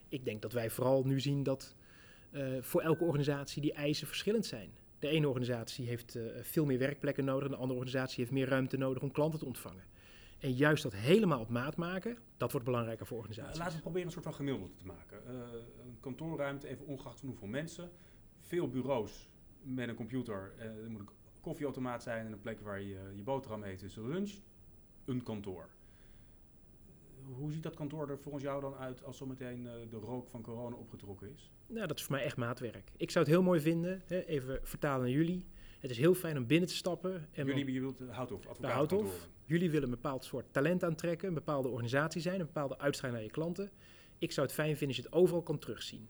Ik 0.09 0.25
denk 0.25 0.43
dat 0.43 0.53
wij 0.53 0.71
vooral 0.71 1.05
nu 1.05 1.21
zien 1.21 1.43
dat 1.43 1.75
eh, 2.31 2.47
voor 2.61 2.81
elke 2.81 3.05
organisatie 3.05 3.63
die 3.63 3.73
eisen 3.73 4.07
verschillend 4.07 4.47
zijn. 4.47 4.71
De 5.07 5.13
ene 5.13 5.29
organisatie 5.29 5.87
heeft 5.87 6.15
eh, 6.15 6.23
veel 6.43 6.65
meer 6.65 6.79
werkplekken 6.79 7.25
nodig, 7.25 7.45
en 7.45 7.51
de 7.51 7.57
andere 7.57 7.79
organisatie 7.79 8.19
heeft 8.19 8.31
meer 8.31 8.49
ruimte 8.49 8.77
nodig 8.77 9.03
om 9.03 9.11
klanten 9.11 9.39
te 9.39 9.45
ontvangen. 9.45 9.85
En 10.39 10.53
juist 10.53 10.83
dat 10.83 10.93
helemaal 10.93 11.41
op 11.41 11.49
maat 11.49 11.77
maken, 11.77 12.19
dat 12.37 12.51
wordt 12.51 12.67
belangrijker 12.67 13.07
voor 13.07 13.19
organisaties. 13.19 13.59
Laten 13.59 13.75
we 13.77 13.81
proberen 13.81 14.07
een 14.07 14.13
soort 14.13 14.25
van 14.25 14.35
gemiddelde 14.35 14.75
te 14.77 14.87
maken. 14.87 15.27
Eh, 15.27 15.35
een 15.85 15.97
kantoorruimte, 16.01 16.69
even 16.69 16.87
ongeacht 16.87 17.21
van 17.21 17.29
hoeveel 17.29 17.49
mensen. 17.49 17.91
Veel 18.41 18.69
bureaus 18.69 19.29
met 19.63 19.89
een 19.89 19.95
computer. 19.95 20.53
Eh, 20.59 20.65
er 20.65 20.91
moet 20.91 21.01
een 21.01 21.09
koffieautomaat 21.41 22.03
zijn 22.03 22.27
en 22.27 22.33
een 22.33 22.41
plek 22.41 22.61
waar 22.61 22.81
je 22.81 22.89
je 22.89 23.23
boterham 23.25 23.63
eet 23.63 23.79
tussen 23.79 24.03
de 24.03 24.09
lunch. 24.09 24.33
Een 25.05 25.23
kantoor. 25.23 25.69
Hoe 27.35 27.53
ziet 27.53 27.63
dat 27.63 27.75
kantoor 27.75 28.11
er 28.11 28.19
volgens 28.19 28.45
jou 28.45 28.61
dan 28.61 28.75
uit 28.75 29.05
als 29.05 29.17
zometeen 29.17 29.67
eh, 29.67 29.73
de 29.91 29.97
rook 29.97 30.29
van 30.29 30.43
corona 30.43 30.77
opgetrokken 30.77 31.33
is? 31.33 31.51
Nou, 31.67 31.87
dat 31.87 31.97
is 31.97 32.03
voor 32.05 32.15
mij 32.15 32.25
echt 32.25 32.37
maatwerk. 32.37 32.93
Ik 32.97 33.11
zou 33.11 33.25
het 33.25 33.35
heel 33.35 33.43
mooi 33.43 33.61
vinden, 33.61 34.03
hè, 34.07 34.25
even 34.25 34.59
vertalen 34.63 35.01
naar 35.01 35.11
jullie. 35.15 35.47
Het 35.81 35.91
is 35.91 35.99
heel 35.99 36.15
fijn 36.15 36.37
om 36.37 36.47
binnen 36.47 36.69
te 36.69 36.75
stappen. 36.75 37.29
En 37.33 37.47
Jullie, 37.47 37.67
je 37.67 37.73
bedoelt 37.73 38.01
uh, 38.01 38.15
Houthof. 38.15 38.59
Houthof. 38.61 39.29
Jullie 39.45 39.71
willen 39.71 39.85
een 39.89 39.95
bepaald 39.95 40.25
soort 40.25 40.53
talent 40.53 40.85
aantrekken, 40.85 41.29
een 41.29 41.35
bepaalde 41.35 41.69
organisatie 41.69 42.21
zijn, 42.21 42.41
een 42.41 42.47
bepaalde 42.47 42.79
uitstraling 42.79 43.19
naar 43.19 43.29
je 43.29 43.35
klanten. 43.35 43.71
Ik 44.19 44.33
zou 44.33 44.47
het 44.47 44.55
fijn 44.55 44.77
vinden 44.77 44.87
als 44.87 44.97
je 44.97 45.03
het 45.03 45.13
overal 45.13 45.43
kan 45.43 45.59
terugzien. 45.59 46.09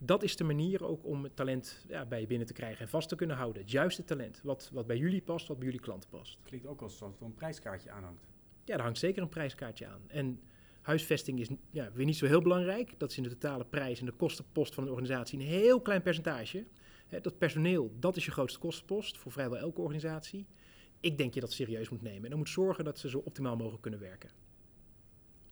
Dat 0.00 0.22
is 0.22 0.36
de 0.36 0.44
manier 0.44 0.84
ook 0.84 1.04
om 1.04 1.22
het 1.22 1.36
talent 1.36 1.84
ja, 1.88 2.06
bij 2.06 2.20
je 2.20 2.26
binnen 2.26 2.46
te 2.46 2.52
krijgen 2.52 2.80
en 2.80 2.88
vast 2.88 3.08
te 3.08 3.16
kunnen 3.16 3.36
houden. 3.36 3.62
Het 3.62 3.70
juiste 3.70 4.04
talent, 4.04 4.40
wat, 4.42 4.70
wat 4.72 4.86
bij 4.86 4.96
jullie 4.96 5.22
past, 5.22 5.48
wat 5.48 5.56
bij 5.56 5.66
jullie 5.66 5.80
klanten 5.80 6.10
past. 6.10 6.38
Klinkt 6.42 6.66
ook 6.66 6.82
alsof 6.82 7.20
er 7.20 7.26
een 7.26 7.34
prijskaartje 7.34 7.90
aanhangt. 7.90 8.26
Ja, 8.64 8.74
daar 8.74 8.84
hangt 8.84 8.98
zeker 8.98 9.22
een 9.22 9.28
prijskaartje 9.28 9.86
aan. 9.86 10.02
En 10.06 10.40
huisvesting 10.88 11.40
is 11.40 11.48
ja, 11.70 11.90
weer 11.92 12.04
niet 12.04 12.16
zo 12.16 12.26
heel 12.26 12.42
belangrijk. 12.42 12.94
Dat 12.98 13.10
is 13.10 13.16
in 13.16 13.22
de 13.22 13.28
totale 13.28 13.64
prijs 13.64 14.00
en 14.00 14.06
de 14.06 14.12
kostenpost 14.12 14.74
van 14.74 14.84
een 14.84 14.90
organisatie 14.90 15.38
een 15.38 15.44
heel 15.44 15.80
klein 15.80 16.02
percentage. 16.02 16.66
Dat 17.22 17.38
personeel, 17.38 17.92
dat 17.98 18.16
is 18.16 18.24
je 18.24 18.30
grootste 18.30 18.58
kostenpost 18.58 19.18
voor 19.18 19.32
vrijwel 19.32 19.58
elke 19.58 19.80
organisatie. 19.80 20.46
Ik 21.00 21.18
denk 21.18 21.34
je 21.34 21.40
dat 21.40 21.52
serieus 21.52 21.88
moet 21.88 22.02
nemen. 22.02 22.24
En 22.24 22.28
dan 22.28 22.38
moet 22.38 22.48
zorgen 22.48 22.84
dat 22.84 22.98
ze 22.98 23.08
zo 23.08 23.18
optimaal 23.18 23.56
mogelijk 23.56 23.82
kunnen 23.82 24.00
werken. 24.00 24.30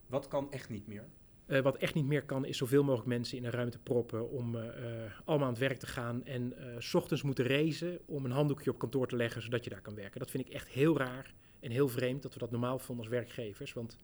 Wat 0.07 0.29
kan 0.29 0.53
echt 0.53 0.69
niet 0.69 0.87
meer? 0.87 1.09
Eh, 1.47 1.61
wat 1.61 1.77
echt 1.77 1.95
niet 1.95 2.07
meer 2.07 2.25
kan, 2.25 2.45
is 2.45 2.57
zoveel 2.57 2.85
mogelijk 2.85 3.09
mensen 3.09 3.39
in 3.39 3.45
een 3.45 3.51
ruimte 3.51 3.79
proppen 3.79 4.31
om 4.31 4.57
eh, 4.57 5.05
eh, 5.05 5.11
allemaal 5.25 5.47
aan 5.47 5.53
het 5.53 5.63
werk 5.63 5.79
te 5.79 5.87
gaan. 5.87 6.25
En 6.25 6.59
eh, 6.59 6.75
s 6.79 6.95
ochtends 6.95 7.23
moeten 7.23 7.47
racen 7.47 7.99
om 8.07 8.25
een 8.25 8.31
handdoekje 8.31 8.71
op 8.71 8.79
kantoor 8.79 9.07
te 9.07 9.17
leggen, 9.17 9.43
zodat 9.43 9.65
je 9.65 9.71
daar 9.71 9.81
kan 9.83 9.95
werken. 9.95 10.21
Dat 10.21 10.31
vind 10.31 10.47
ik 10.47 10.53
echt 10.53 10.69
heel 10.69 10.99
raar 10.99 11.35
en 11.61 11.71
heel 11.71 11.89
vreemd 11.89 12.23
dat 12.23 12.33
we 12.33 12.39
dat 12.39 12.51
normaal 12.51 12.79
vonden 12.79 13.05
als 13.05 13.15
werkgevers. 13.15 13.73
Want 13.73 13.97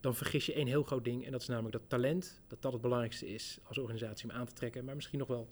dan 0.00 0.14
vergis 0.14 0.46
je 0.46 0.52
één 0.52 0.66
heel 0.66 0.82
groot 0.82 1.04
ding. 1.04 1.24
En 1.24 1.32
dat 1.32 1.40
is 1.40 1.48
namelijk 1.48 1.72
dat 1.72 1.88
talent, 1.88 2.42
dat 2.46 2.62
dat 2.62 2.72
het 2.72 2.80
belangrijkste 2.80 3.28
is 3.28 3.58
als 3.62 3.78
organisatie 3.78 4.30
om 4.30 4.36
aan 4.36 4.46
te 4.46 4.52
trekken. 4.52 4.84
Maar 4.84 4.94
misschien 4.94 5.18
nog 5.18 5.28
wel 5.28 5.48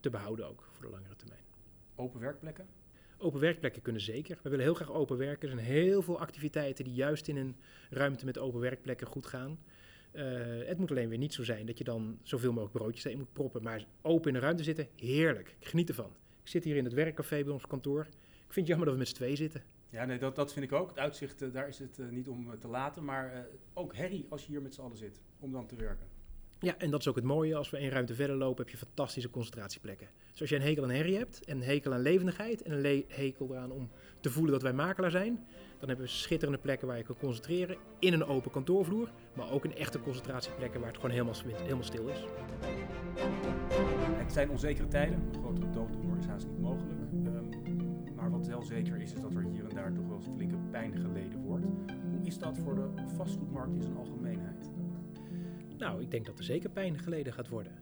te 0.00 0.10
behouden 0.10 0.48
ook 0.48 0.68
voor 0.72 0.84
de 0.84 0.90
langere 0.90 1.16
termijn. 1.16 1.40
Open 1.94 2.20
werkplekken? 2.20 2.66
Open 3.18 3.40
werkplekken 3.40 3.82
kunnen 3.82 4.02
zeker. 4.02 4.38
We 4.42 4.50
willen 4.50 4.64
heel 4.64 4.74
graag 4.74 4.92
open 4.92 5.16
werken. 5.16 5.48
Er 5.48 5.54
zijn 5.54 5.66
heel 5.66 6.02
veel 6.02 6.20
activiteiten 6.20 6.84
die 6.84 6.94
juist 6.94 7.28
in 7.28 7.36
een 7.36 7.56
ruimte 7.90 8.24
met 8.24 8.38
open 8.38 8.60
werkplekken 8.60 9.06
goed 9.06 9.26
gaan. 9.26 9.58
Uh, 10.12 10.22
het 10.66 10.78
moet 10.78 10.90
alleen 10.90 11.08
weer 11.08 11.18
niet 11.18 11.34
zo 11.34 11.44
zijn 11.44 11.66
dat 11.66 11.78
je 11.78 11.84
dan 11.84 12.18
zoveel 12.22 12.52
mogelijk 12.52 12.76
broodjes 12.76 13.04
erin 13.04 13.18
moet 13.18 13.32
proppen. 13.32 13.62
Maar 13.62 13.86
open 14.02 14.28
in 14.28 14.34
een 14.34 14.40
ruimte 14.40 14.62
zitten, 14.62 14.88
heerlijk. 14.96 15.56
Ik 15.58 15.66
geniet 15.66 15.88
ervan. 15.88 16.12
Ik 16.42 16.48
zit 16.48 16.64
hier 16.64 16.76
in 16.76 16.84
het 16.84 16.92
werkcafé 16.92 17.44
bij 17.44 17.52
ons 17.52 17.66
kantoor. 17.66 18.00
Ik 18.00 18.52
vind 18.52 18.54
het 18.54 18.66
jammer 18.66 18.84
dat 18.84 18.94
we 18.94 19.00
met 19.00 19.08
z'n 19.08 19.14
twee 19.14 19.36
zitten. 19.36 19.62
Ja, 19.90 20.04
nee, 20.04 20.18
dat, 20.18 20.36
dat 20.36 20.52
vind 20.52 20.64
ik 20.64 20.72
ook. 20.72 20.88
Het 20.88 20.98
uitzicht, 20.98 21.42
uh, 21.42 21.52
daar 21.52 21.68
is 21.68 21.78
het 21.78 21.98
uh, 21.98 22.08
niet 22.08 22.28
om 22.28 22.58
te 22.60 22.68
laten. 22.68 23.04
Maar 23.04 23.46
ook 23.74 23.96
herrie 23.96 24.26
als 24.28 24.42
je 24.42 24.48
hier 24.48 24.62
met 24.62 24.74
z'n 24.74 24.80
allen 24.80 24.96
zit, 24.96 25.20
om 25.38 25.52
dan 25.52 25.66
te 25.66 25.76
werken. 25.76 26.06
Ja, 26.60 26.78
en 26.78 26.90
dat 26.90 27.00
is 27.00 27.08
ook 27.08 27.14
het 27.14 27.24
mooie. 27.24 27.56
Als 27.56 27.70
we 27.70 27.76
één 27.76 27.90
ruimte 27.90 28.14
verder 28.14 28.36
lopen, 28.36 28.64
heb 28.64 28.72
je 28.72 28.86
fantastische 28.86 29.30
concentratieplekken. 29.30 30.08
Dus 30.30 30.40
als 30.40 30.50
je 30.50 30.56
een 30.56 30.62
hekel 30.62 30.82
aan 30.82 30.90
herrie 30.90 31.16
hebt, 31.16 31.44
en 31.44 31.56
een 31.56 31.62
hekel 31.62 31.92
aan 31.92 32.00
levendigheid... 32.00 32.62
en 32.62 32.72
een 32.72 33.04
hekel 33.08 33.48
eraan 33.50 33.70
om 33.70 33.90
te 34.20 34.30
voelen 34.30 34.52
dat 34.52 34.62
wij 34.62 34.72
makelaar 34.72 35.10
zijn... 35.10 35.46
dan 35.78 35.88
hebben 35.88 36.06
we 36.06 36.12
schitterende 36.12 36.60
plekken 36.60 36.86
waar 36.86 36.96
je 36.96 37.02
kan 37.02 37.16
concentreren... 37.16 37.76
in 37.98 38.12
een 38.12 38.24
open 38.24 38.50
kantoorvloer, 38.50 39.10
maar 39.34 39.50
ook 39.50 39.64
in 39.64 39.74
echte 39.74 40.00
concentratieplekken... 40.00 40.80
waar 40.80 40.88
het 40.88 41.00
gewoon 41.00 41.10
helemaal, 41.10 41.34
helemaal 41.62 41.82
stil 41.82 42.08
is. 42.08 42.24
Het 44.18 44.32
zijn 44.32 44.50
onzekere 44.50 44.88
tijden. 44.88 45.30
Grotere 45.32 45.70
dooddoener 45.70 46.18
is 46.18 46.26
haast 46.26 46.46
niet 46.46 46.60
mogelijk. 46.60 46.99
Wat 48.40 48.48
wel 48.48 48.62
zeker 48.62 48.96
is, 48.96 49.12
is 49.12 49.20
dat 49.20 49.34
er 49.34 49.42
hier 49.42 49.64
en 49.64 49.74
daar 49.74 49.92
toch 49.92 50.06
wel 50.06 50.20
flinke 50.20 50.56
pijn 50.70 50.96
geleden 50.96 51.40
wordt. 51.40 51.64
Hoe 52.10 52.20
is 52.22 52.38
dat 52.38 52.58
voor 52.58 52.74
de 52.74 53.08
vastgoedmarkt 53.16 53.74
in 53.74 53.82
zijn 53.82 53.96
algemeenheid? 53.96 54.70
Nou, 55.78 56.02
ik 56.02 56.10
denk 56.10 56.26
dat 56.26 56.38
er 56.38 56.44
zeker 56.44 56.70
pijn 56.70 56.98
geleden 56.98 57.32
gaat 57.32 57.48
worden. 57.48 57.72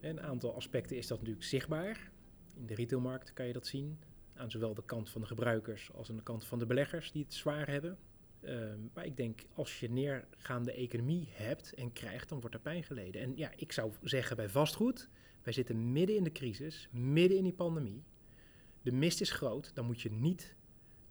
Een 0.00 0.20
aantal 0.20 0.54
aspecten 0.54 0.96
is 0.96 1.06
dat 1.06 1.18
natuurlijk 1.18 1.44
zichtbaar. 1.44 2.10
In 2.56 2.66
de 2.66 2.74
retailmarkt 2.74 3.32
kan 3.32 3.46
je 3.46 3.52
dat 3.52 3.66
zien. 3.66 3.98
Aan 4.34 4.50
zowel 4.50 4.74
de 4.74 4.84
kant 4.84 5.10
van 5.10 5.20
de 5.20 5.26
gebruikers 5.26 5.92
als 5.92 6.10
aan 6.10 6.16
de 6.16 6.22
kant 6.22 6.44
van 6.44 6.58
de 6.58 6.66
beleggers 6.66 7.12
die 7.12 7.22
het 7.22 7.34
zwaar 7.34 7.68
hebben. 7.68 7.98
Um, 8.44 8.90
maar 8.94 9.06
ik 9.06 9.16
denk, 9.16 9.40
als 9.54 9.80
je 9.80 9.90
neergaande 9.90 10.72
economie 10.72 11.28
hebt 11.30 11.74
en 11.74 11.92
krijgt, 11.92 12.28
dan 12.28 12.40
wordt 12.40 12.54
er 12.54 12.60
pijn 12.60 12.84
geleden. 12.84 13.22
En 13.22 13.36
ja, 13.36 13.50
ik 13.56 13.72
zou 13.72 13.92
zeggen 14.02 14.36
bij 14.36 14.48
vastgoed, 14.48 15.08
wij 15.42 15.52
zitten 15.52 15.92
midden 15.92 16.16
in 16.16 16.24
de 16.24 16.32
crisis, 16.32 16.88
midden 16.92 17.38
in 17.38 17.44
die 17.44 17.52
pandemie. 17.52 18.02
De 18.82 18.92
mist 18.92 19.20
is 19.20 19.30
groot, 19.30 19.74
dan 19.74 19.84
moet 19.84 20.00
je 20.00 20.10
niet 20.10 20.54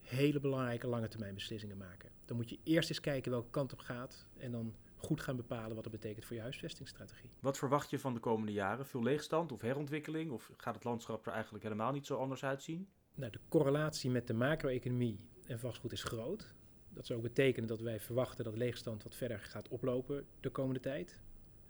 hele 0.01 0.39
belangrijke 0.39 0.87
lange 0.87 1.07
termijn 1.07 1.33
beslissingen 1.33 1.77
maken. 1.77 2.09
Dan 2.25 2.35
moet 2.35 2.49
je 2.49 2.59
eerst 2.63 2.89
eens 2.89 2.99
kijken 2.99 3.31
welke 3.31 3.49
kant 3.49 3.73
op 3.73 3.79
gaat 3.79 4.25
en 4.37 4.51
dan 4.51 4.75
goed 4.95 5.21
gaan 5.21 5.35
bepalen 5.35 5.75
wat 5.75 5.83
dat 5.83 5.91
betekent 5.91 6.25
voor 6.25 6.35
je 6.35 6.41
huisvestingsstrategie. 6.41 7.29
Wat 7.39 7.57
verwacht 7.57 7.89
je 7.89 7.99
van 7.99 8.13
de 8.13 8.19
komende 8.19 8.51
jaren? 8.51 8.85
Veel 8.85 9.03
leegstand 9.03 9.51
of 9.51 9.61
herontwikkeling? 9.61 10.31
Of 10.31 10.51
gaat 10.57 10.75
het 10.75 10.83
landschap 10.83 11.25
er 11.25 11.31
eigenlijk 11.33 11.63
helemaal 11.63 11.91
niet 11.91 12.05
zo 12.05 12.17
anders 12.17 12.43
uitzien? 12.43 12.87
Nou, 13.15 13.31
de 13.31 13.39
correlatie 13.49 14.09
met 14.09 14.27
de 14.27 14.33
macro-economie 14.33 15.19
en 15.45 15.59
vastgoed 15.59 15.91
is 15.91 16.03
groot. 16.03 16.53
Dat 16.89 17.05
zou 17.05 17.19
ook 17.19 17.25
betekenen 17.25 17.67
dat 17.67 17.81
wij 17.81 17.99
verwachten 17.99 18.43
dat 18.43 18.57
leegstand 18.57 19.03
wat 19.03 19.15
verder 19.15 19.39
gaat 19.39 19.67
oplopen 19.67 20.25
de 20.39 20.49
komende 20.49 20.79
tijd. 20.79 21.19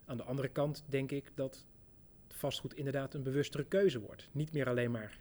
Aan 0.06 0.18
de 0.18 0.24
andere 0.24 0.50
kant 0.50 0.84
denk 0.88 1.12
ik 1.12 1.32
dat 1.36 1.66
vastgoed 2.28 2.74
inderdaad 2.74 3.14
een 3.14 3.24
bewustere 3.24 3.64
keuze 3.64 4.00
wordt. 4.00 4.30
Niet 4.32 4.54
meer 4.54 4.70
alleen 4.70 4.92
maar 4.92 5.20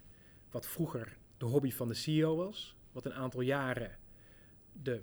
wat 0.50 0.66
vroeger 0.66 1.19
de 1.37 1.45
hobby 1.45 1.71
van 1.71 1.88
de 1.88 1.95
CEO 1.95 2.37
was, 2.37 2.76
wat 2.92 3.04
een 3.04 3.14
aantal 3.14 3.40
jaren 3.40 3.99
de 4.73 5.00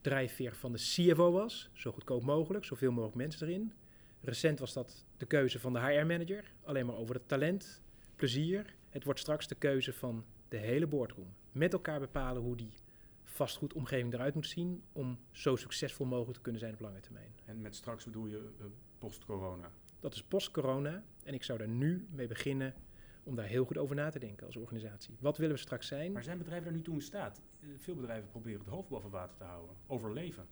drijfveer 0.00 0.54
van 0.54 0.72
de 0.72 0.78
CFO 0.78 1.32
was, 1.32 1.70
zo 1.72 1.92
goedkoop 1.92 2.22
mogelijk, 2.22 2.64
zoveel 2.64 2.90
mogelijk 2.90 3.16
mensen 3.16 3.46
erin. 3.46 3.72
Recent 4.20 4.58
was 4.58 4.72
dat 4.72 5.04
de 5.16 5.26
keuze 5.26 5.60
van 5.60 5.72
de 5.72 5.78
HR-manager, 5.78 6.52
alleen 6.62 6.86
maar 6.86 6.96
over 6.96 7.14
het 7.14 7.28
talent, 7.28 7.82
plezier. 8.16 8.74
Het 8.90 9.04
wordt 9.04 9.20
straks 9.20 9.48
de 9.48 9.54
keuze 9.54 9.92
van 9.92 10.24
de 10.48 10.56
hele 10.56 10.86
boardroom. 10.86 11.34
Met 11.52 11.72
elkaar 11.72 12.00
bepalen 12.00 12.42
hoe 12.42 12.56
die 12.56 12.72
vastgoedomgeving 13.22 14.14
eruit 14.14 14.34
moet 14.34 14.46
zien 14.46 14.82
om 14.92 15.18
zo 15.30 15.56
succesvol 15.56 16.06
mogelijk 16.06 16.36
te 16.36 16.42
kunnen 16.42 16.60
zijn 16.60 16.74
op 16.74 16.80
lange 16.80 17.00
termijn. 17.00 17.32
En 17.44 17.60
met 17.60 17.74
straks 17.74 18.04
bedoel 18.04 18.26
je 18.26 18.50
uh, 18.60 18.66
post-corona? 18.98 19.70
Dat 20.00 20.14
is 20.14 20.22
post-corona. 20.22 21.04
En 21.24 21.34
ik 21.34 21.42
zou 21.42 21.58
daar 21.58 21.68
nu 21.68 22.06
mee 22.10 22.26
beginnen 22.26 22.74
om 23.24 23.34
daar 23.36 23.46
heel 23.46 23.64
goed 23.64 23.78
over 23.78 23.96
na 23.96 24.10
te 24.10 24.18
denken 24.18 24.46
als 24.46 24.56
organisatie. 24.56 25.16
Wat 25.20 25.36
willen 25.38 25.54
we 25.54 25.60
straks 25.60 25.86
zijn? 25.86 26.12
Maar 26.12 26.22
zijn 26.22 26.38
bedrijven 26.38 26.64
daar 26.66 26.76
nu 26.76 26.82
toe 26.82 26.94
in 26.94 27.00
staat? 27.02 27.40
Eh, 27.60 27.68
Veel 27.78 27.94
bedrijven 27.94 28.30
proberen 28.30 28.58
het 28.60 28.68
hoofd 28.68 28.88
boven 28.88 29.10
water 29.10 29.36
te 29.36 29.44
houden. 29.44 29.74
Overleven. 29.86 30.46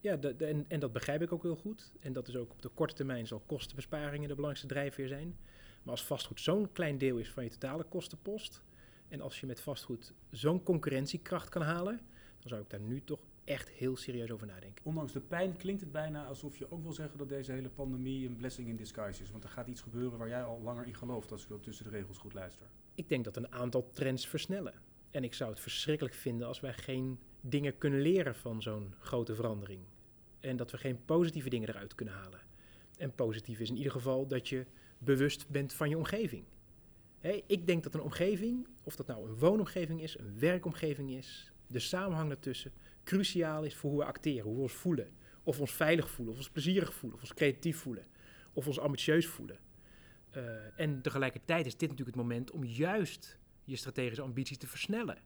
Ja, 0.00 0.16
de- 0.16 0.36
de- 0.36 0.46
en, 0.46 0.64
en 0.68 0.80
dat 0.80 0.92
begrijp 0.92 1.22
ik 1.22 1.32
ook 1.32 1.42
heel 1.42 1.56
goed. 1.56 1.92
En 2.00 2.12
dat 2.12 2.28
is 2.28 2.36
ook 2.36 2.50
op 2.52 2.62
de 2.62 2.68
korte 2.68 2.94
termijn 2.94 3.26
zal 3.26 3.40
kostenbesparingen 3.46 4.28
de 4.28 4.34
belangrijkste 4.34 4.66
drijfveer 4.66 5.08
zijn. 5.08 5.36
Maar 5.82 5.90
als 5.94 6.04
vastgoed 6.04 6.40
zo'n 6.40 6.72
klein 6.72 6.98
deel 6.98 7.18
is 7.18 7.30
van 7.30 7.44
je 7.44 7.50
totale 7.50 7.84
kostenpost. 7.84 8.62
En 9.08 9.20
als 9.20 9.40
je 9.40 9.46
met 9.46 9.60
vastgoed 9.60 10.12
zo'n 10.30 10.62
concurrentiekracht 10.62 11.48
kan 11.48 11.62
halen, 11.62 11.96
dan 12.38 12.48
zou 12.48 12.60
ik 12.62 12.70
daar 12.70 12.80
nu 12.80 13.02
toch 13.04 13.20
echt 13.46 13.68
heel 13.68 13.96
serieus 13.96 14.30
over 14.30 14.46
nadenken. 14.46 14.84
Ondanks 14.84 15.12
de 15.12 15.20
pijn 15.20 15.56
klinkt 15.56 15.80
het 15.80 15.92
bijna 15.92 16.26
alsof 16.26 16.58
je 16.58 16.70
ook 16.70 16.82
wil 16.82 16.92
zeggen 16.92 17.18
dat 17.18 17.28
deze 17.28 17.52
hele 17.52 17.68
pandemie 17.68 18.28
een 18.28 18.36
blessing 18.36 18.68
in 18.68 18.76
disguise 18.76 19.22
is. 19.22 19.30
Want 19.30 19.44
er 19.44 19.50
gaat 19.50 19.66
iets 19.66 19.80
gebeuren 19.80 20.18
waar 20.18 20.28
jij 20.28 20.42
al 20.42 20.60
langer 20.62 20.86
in 20.86 20.94
gelooft 20.94 21.32
als 21.32 21.42
ik 21.42 21.48
zo 21.48 21.60
tussen 21.60 21.84
de 21.84 21.90
regels 21.90 22.18
goed 22.18 22.34
luister. 22.34 22.66
Ik 22.94 23.08
denk 23.08 23.24
dat 23.24 23.36
een 23.36 23.52
aantal 23.52 23.90
trends 23.90 24.26
versnellen. 24.26 24.74
En 25.10 25.24
ik 25.24 25.34
zou 25.34 25.50
het 25.50 25.60
verschrikkelijk 25.60 26.14
vinden 26.14 26.46
als 26.46 26.60
wij 26.60 26.72
geen 26.72 27.18
dingen 27.40 27.78
kunnen 27.78 28.00
leren 28.00 28.34
van 28.34 28.62
zo'n 28.62 28.94
grote 28.98 29.34
verandering. 29.34 29.80
En 30.40 30.56
dat 30.56 30.70
we 30.70 30.78
geen 30.78 31.04
positieve 31.04 31.48
dingen 31.48 31.68
eruit 31.68 31.94
kunnen 31.94 32.14
halen. 32.14 32.40
En 32.96 33.14
positief 33.14 33.60
is 33.60 33.70
in 33.70 33.76
ieder 33.76 33.92
geval 33.92 34.26
dat 34.26 34.48
je 34.48 34.66
bewust 34.98 35.48
bent 35.48 35.72
van 35.72 35.88
je 35.88 35.96
omgeving. 35.96 36.44
Ik 37.46 37.66
denk 37.66 37.82
dat 37.82 37.94
een 37.94 38.00
omgeving, 38.00 38.66
of 38.82 38.96
dat 38.96 39.06
nou 39.06 39.28
een 39.28 39.38
woonomgeving 39.38 40.02
is, 40.02 40.18
een 40.18 40.38
werkomgeving 40.38 41.10
is, 41.10 41.52
de 41.66 41.78
samenhang 41.78 42.30
ertussen 42.30 42.72
cruciaal 43.06 43.64
is 43.64 43.74
voor 43.74 43.90
hoe 43.90 43.98
we 43.98 44.04
acteren, 44.04 44.44
hoe 44.44 44.56
we 44.56 44.62
ons 44.62 44.72
voelen. 44.72 45.10
Of 45.42 45.54
we 45.54 45.60
ons 45.60 45.72
veilig 45.72 46.10
voelen, 46.10 46.34
of 46.34 46.40
ons 46.40 46.50
plezierig 46.50 46.94
voelen, 46.94 47.18
of 47.18 47.24
ons 47.24 47.34
creatief 47.34 47.78
voelen, 47.78 48.06
of 48.52 48.66
ons 48.66 48.78
ambitieus 48.78 49.26
voelen. 49.26 49.58
Eh, 50.30 50.80
en 50.80 51.02
tegelijkertijd 51.02 51.66
is 51.66 51.76
dit 51.76 51.88
natuurlijk 51.88 52.16
het 52.16 52.26
moment 52.26 52.50
om 52.50 52.64
juist 52.64 53.38
je 53.64 53.76
strategische 53.76 54.22
ambities 54.22 54.56
te 54.58 54.66
versnellen. 54.66 55.18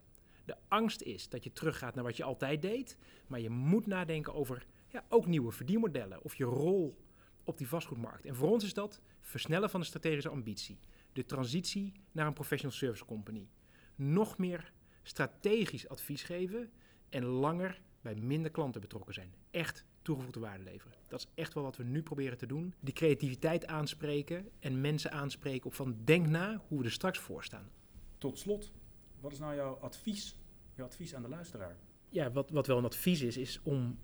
De 0.44 0.56
angst 0.68 1.02
is 1.02 1.28
dat 1.28 1.44
je 1.44 1.52
teruggaat 1.52 1.94
naar 1.94 2.04
wat 2.04 2.16
je 2.16 2.22
altijd 2.22 2.62
deed, 2.62 2.96
maar 3.26 3.40
je 3.40 3.50
moet 3.50 3.87
nadenken 3.87 4.34
over 4.34 4.66
ja, 4.88 5.04
ook 5.08 5.26
nieuwe 5.26 5.52
verdienmodellen 5.52 6.22
of 6.22 6.34
je 6.34 6.44
rol 6.44 6.99
op 7.44 7.58
die 7.58 7.68
vastgoedmarkt. 7.68 8.25
En 8.25 8.34
voor 8.34 8.50
ons 8.50 8.64
is 8.64 8.75
dat 8.75 9.00
versnellen 9.20 9.70
van 9.70 9.80
de 9.80 9.87
strategische 9.87 10.28
ambitie, 10.28 10.78
de 11.12 11.25
transitie 11.25 11.92
naar 12.12 12.26
een 12.26 12.32
professional 12.32 12.76
service 12.76 13.04
company. 13.04 13.49
Nog 13.94 14.38
meer 14.38 14.72
strategisch 15.02 15.88
advies 15.88 16.22
geven 16.22 16.70
en 17.11 17.25
langer 17.25 17.81
bij 18.00 18.14
minder 18.14 18.50
klanten 18.50 18.81
betrokken 18.81 19.14
zijn. 19.14 19.35
Echt 19.50 19.85
toegevoegde 20.02 20.40
waarde 20.40 20.64
leveren. 20.64 20.97
Dat 21.09 21.21
is 21.21 21.26
echt 21.35 21.55
wel 21.55 21.62
wat 21.62 21.76
we 21.76 21.85
nu 21.85 22.02
proberen 22.02 22.38
te 22.38 22.47
doen. 22.47 22.75
Die 22.81 22.95
creativiteit 22.95 23.67
aanspreken 23.67 24.49
en 24.59 24.81
mensen 24.81 25.12
aanspreken 25.12 25.67
op 25.67 25.75
van 25.75 25.97
denk 26.05 26.26
na 26.26 26.62
hoe 26.69 26.79
we 26.79 26.85
er 26.85 26.90
straks 26.90 27.19
voor 27.19 27.45
staan. 27.45 27.71
Tot 28.19 28.38
slot, 28.38 28.73
wat 29.21 29.33
is 29.33 29.38
nou 29.38 29.55
jouw 29.55 29.75
advies, 29.75 30.37
jouw 30.75 30.87
advies 30.87 31.14
aan 31.14 31.23
de 31.23 31.29
luisteraar? 31.29 31.76
Ja, 32.09 32.31
wat, 32.31 32.50
wat 32.50 32.67
wel 32.67 32.79
een 32.79 32.85
advies 32.85 33.21
is, 33.23 33.37
is 33.37 33.61
om 33.62 33.99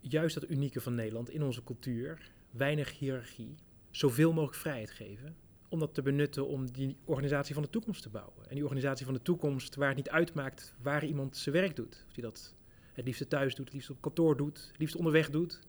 juist 0.00 0.34
dat 0.34 0.50
unieke 0.50 0.80
van 0.80 0.94
Nederland 0.94 1.30
in 1.30 1.42
onze 1.42 1.64
cultuur, 1.64 2.30
weinig 2.50 2.98
hiërarchie, 2.98 3.54
zoveel 3.90 4.32
mogelijk 4.32 4.58
vrijheid 4.58 4.90
geven. 4.90 5.36
Om 5.68 5.78
dat 5.78 5.94
te 5.94 6.02
benutten 6.02 6.46
om 6.46 6.72
die 6.72 6.96
organisatie 7.04 7.54
van 7.54 7.62
de 7.62 7.70
toekomst 7.70 8.02
te 8.02 8.08
bouwen. 8.08 8.48
En 8.48 8.54
die 8.54 8.62
organisatie 8.62 9.04
van 9.04 9.14
de 9.14 9.22
toekomst 9.22 9.74
waar 9.74 9.88
het 9.88 9.96
niet 9.96 10.10
uitmaakt 10.10 10.74
waar 10.82 11.04
iemand 11.04 11.36
zijn 11.36 11.54
werk 11.54 11.76
doet. 11.76 12.04
Of 12.06 12.12
die 12.14 12.24
dat 12.24 12.54
het 12.92 13.04
liefst 13.04 13.30
thuis 13.30 13.54
doet, 13.54 13.64
het 13.64 13.74
liefst 13.74 13.90
op 13.90 14.00
kantoor 14.00 14.36
doet, 14.36 14.66
het 14.68 14.78
liefst 14.78 14.96
onderweg 14.96 15.30
doet. 15.30 15.60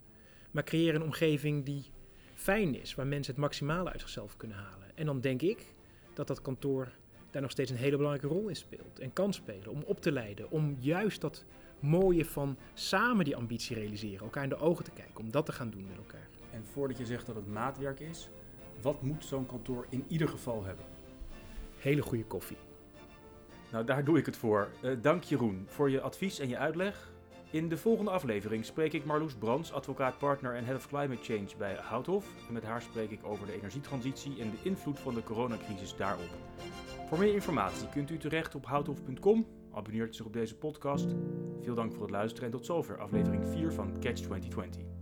Maar 0.52 0.64
creëer 0.64 0.96
een 0.96 1.04
omgeving 1.04 1.66
die 1.66 1.92
fijn 2.34 2.76
is, 2.82 2.96
waar 2.96 3.08
mensen 3.08 3.34
het 3.34 3.42
maximale 3.42 3.92
uit 3.92 4.02
zichzelf 4.02 4.38
kunnen 4.38 4.58
halen. 4.58 4.88
En 4.96 5.06
dan 5.06 5.22
denk 5.22 5.42
ik 5.42 5.74
dat 6.14 6.28
dat 6.28 6.42
kantoor 6.42 6.92
daar 7.32 7.42
nog 7.42 7.52
steeds 7.52 7.72
een 7.72 7.78
hele 7.78 7.98
belangrijke 7.98 8.36
rol 8.36 8.48
in 8.48 8.56
speelt. 8.56 9.00
En 9.00 9.14
kan 9.14 9.34
spelen 9.34 9.68
om 9.70 9.84
op 9.86 10.02
te 10.02 10.12
leiden, 10.12 10.52
om 10.52 10.76
juist 10.80 11.22
dat 11.22 11.46
mooie 11.80 12.26
van 12.26 12.58
samen 12.74 13.26
die 13.26 13.36
ambitie 13.36 13.76
realiseren, 13.76 14.20
elkaar 14.20 14.44
in 14.44 14.50
de 14.50 14.58
ogen 14.58 14.84
te 14.84 14.92
kijken, 14.92 15.20
om 15.20 15.32
dat 15.32 15.46
te 15.46 15.52
gaan 15.52 15.70
doen 15.70 15.88
met 15.88 15.98
elkaar. 15.98 16.28
En 16.52 16.66
voordat 16.66 16.98
je 16.98 17.06
zegt 17.06 17.26
dat 17.26 17.36
het 17.36 17.48
maatwerk 17.48 18.00
is, 18.00 18.30
wat 18.82 19.02
moet 19.02 19.26
zo'n 19.26 19.46
kantoor 19.46 19.86
in 19.90 20.06
ieder 20.08 20.28
geval 20.28 20.64
hebben? 20.64 20.86
Hele 21.78 22.02
goede 22.02 22.26
koffie. 22.26 22.58
Nou, 23.72 23.86
daar 23.86 24.04
doe 24.04 24.18
ik 24.18 24.26
het 24.26 24.38
voor. 24.38 24.70
Eh, 24.82 24.92
dank 25.02 25.24
Jeroen 25.24 25.66
voor 25.68 25.90
je 25.90 26.02
advies 26.02 26.40
en 26.40 26.50
je 26.50 26.58
uitleg. 26.58 27.12
In 27.52 27.70
de 27.70 27.78
volgende 27.78 28.12
aflevering 28.12 28.66
spreek 28.66 28.94
ik 28.94 29.06
Marloes 29.06 29.34
Brands, 29.34 29.74
advocaat, 29.74 30.18
partner 30.18 30.56
en 30.56 30.66
head 30.66 30.76
of 30.76 30.88
climate 30.88 31.24
change 31.24 31.50
bij 31.58 31.76
Houthof. 31.82 32.26
En 32.48 32.54
met 32.54 32.64
haar 32.64 32.82
spreek 32.82 33.12
ik 33.12 33.26
over 33.26 33.46
de 33.46 33.54
energietransitie 33.54 34.42
en 34.42 34.52
de 34.52 34.70
invloed 34.70 35.00
van 35.00 35.14
de 35.14 35.24
coronacrisis 35.24 35.96
daarop. 35.96 36.30
Voor 37.08 37.20
meer 37.20 37.34
informatie 37.34 37.90
kunt 37.90 38.10
u 38.10 38.18
terecht 38.18 38.56
op 38.56 38.66
houthof.com. 38.66 39.48
Abonneert 39.74 40.16
zich 40.16 40.26
op 40.26 40.34
deze 40.34 40.56
podcast. 40.56 41.08
Veel 41.62 41.76
dank 41.76 41.94
voor 41.94 42.02
het 42.02 42.12
luisteren 42.12 42.46
en 42.46 42.58
tot 42.58 42.66
zover 42.66 43.00
aflevering 43.00 43.48
4 43.48 43.74
van 43.74 43.94
Catch 44.00 44.22
2020. 44.22 44.99